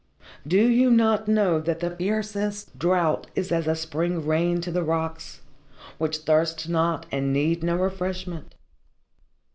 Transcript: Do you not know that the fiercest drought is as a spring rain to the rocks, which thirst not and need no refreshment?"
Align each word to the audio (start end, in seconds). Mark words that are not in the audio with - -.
Do 0.47 0.67
you 0.67 0.89
not 0.89 1.27
know 1.27 1.59
that 1.59 1.79
the 1.79 1.91
fiercest 1.95 2.79
drought 2.79 3.27
is 3.35 3.51
as 3.51 3.67
a 3.67 3.75
spring 3.75 4.25
rain 4.25 4.59
to 4.61 4.71
the 4.71 4.81
rocks, 4.83 5.41
which 5.99 6.17
thirst 6.17 6.67
not 6.67 7.05
and 7.11 7.31
need 7.31 7.61
no 7.61 7.75
refreshment?" 7.75 8.55